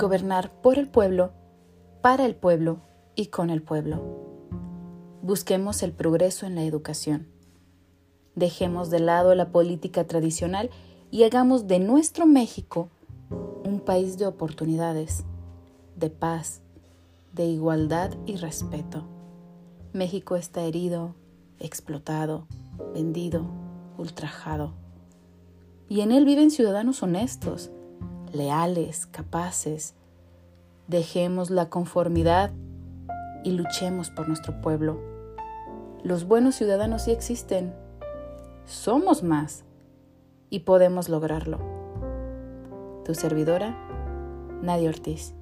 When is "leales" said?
28.32-29.06